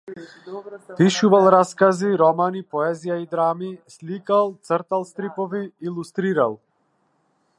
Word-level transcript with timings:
Пишувал 1.01 1.49
раскази, 1.55 2.13
романи, 2.21 2.63
поезија 2.75 3.19
и 3.23 3.27
драми, 3.35 3.69
сликал, 3.97 4.51
цртал 4.69 5.07
стрипови, 5.13 5.61
илустрирал. 5.91 6.57